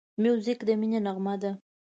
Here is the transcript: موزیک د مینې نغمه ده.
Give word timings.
موزیک 0.21 0.59
د 0.67 0.69
مینې 0.79 0.99
نغمه 1.05 1.35
ده. 1.41 1.51